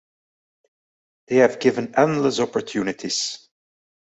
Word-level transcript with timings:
They 1.27 1.35
have 1.35 1.59
given 1.59 1.93
endless 1.95 2.39
opportunities. 2.39 3.47